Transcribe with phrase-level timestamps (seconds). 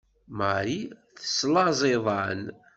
[0.37, 2.41] Marie teslaẓ iḍan.